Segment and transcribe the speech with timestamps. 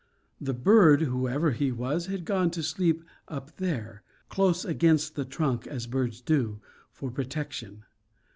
[0.41, 5.67] The bird, whoever he was, had gone to sleep up there, close against the trunk,
[5.67, 6.59] as birds do,
[6.91, 7.83] for protection.